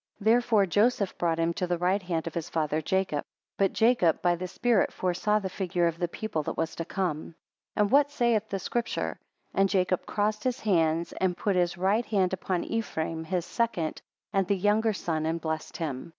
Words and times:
6 0.17 0.25
Therefore 0.25 0.65
Joseph 0.65 1.15
brought 1.19 1.37
him 1.37 1.53
to 1.53 1.67
the 1.67 1.77
right 1.77 2.01
hand 2.01 2.25
of 2.25 2.33
his 2.33 2.49
father 2.49 2.81
Jacob. 2.81 3.23
But 3.59 3.71
Jacob 3.71 4.19
by 4.23 4.35
the 4.35 4.47
spirit 4.47 4.91
foresaw 4.91 5.37
the 5.37 5.47
figure 5.47 5.85
of 5.85 5.99
the 5.99 6.07
people 6.07 6.41
that 6.41 6.57
was 6.57 6.73
to 6.77 6.85
come. 6.85 7.17
7 7.75 7.75
And 7.75 7.91
what 7.91 8.09
saith 8.09 8.49
the 8.49 8.57
Scripture? 8.57 9.19
And 9.53 9.69
Jacob 9.69 10.07
crossed 10.07 10.43
his 10.43 10.61
hands, 10.61 11.13
and 11.13 11.37
put 11.37 11.55
his 11.55 11.77
right 11.77 12.05
hand 12.07 12.33
upon 12.33 12.63
Ephraim, 12.63 13.25
his 13.25 13.45
second, 13.45 14.01
and 14.33 14.47
the 14.47 14.57
younger 14.57 14.93
son, 14.93 15.27
and 15.27 15.39
blessed 15.39 15.77
him. 15.77 16.09